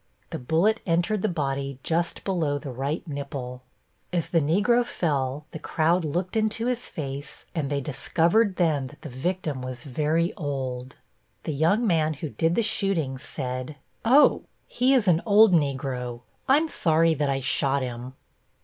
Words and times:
The 0.31 0.39
bullet 0.39 0.79
entered 0.87 1.21
the 1.21 1.29
body 1.29 1.77
just 1.83 2.23
below 2.23 2.57
the 2.57 2.71
right 2.71 3.07
nipple. 3.07 3.61
As 4.11 4.29
the 4.29 4.41
Negro 4.41 4.83
fell 4.83 5.45
the 5.51 5.59
crowd 5.59 6.03
looked 6.03 6.35
into 6.35 6.65
his 6.65 6.87
face 6.87 7.45
and 7.53 7.69
they 7.69 7.81
discovered 7.81 8.55
then 8.55 8.87
that 8.87 9.03
the 9.03 9.09
victim 9.09 9.61
was 9.61 9.83
very 9.83 10.33
old. 10.33 10.95
The 11.43 11.53
young 11.53 11.85
man 11.85 12.15
who 12.15 12.29
did 12.29 12.55
the 12.55 12.63
shooting 12.63 13.19
said: 13.19 13.75
"Oh, 14.03 14.45
he 14.65 14.95
is 14.95 15.07
an 15.07 15.21
old 15.23 15.53
Negro. 15.53 16.21
I'm 16.47 16.67
sorry 16.67 17.13
that 17.13 17.29
I 17.29 17.39
shot 17.39 17.83
him." 17.83 18.15